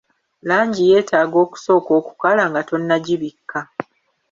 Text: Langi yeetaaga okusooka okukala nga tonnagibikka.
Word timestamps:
Langi 0.49 0.83
yeetaaga 0.89 1.37
okusooka 1.45 1.89
okukala 1.99 2.43
nga 2.49 2.61
tonnagibikka. 2.69 3.59